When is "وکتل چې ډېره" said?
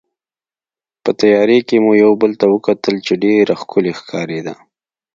2.53-3.53